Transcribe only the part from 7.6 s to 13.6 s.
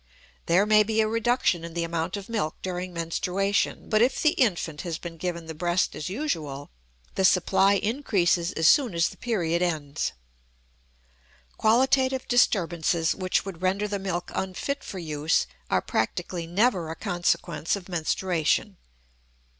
increases as soon as the period ends. Qualitative disturbances which